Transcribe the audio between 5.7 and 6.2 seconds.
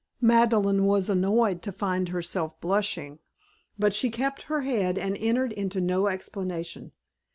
no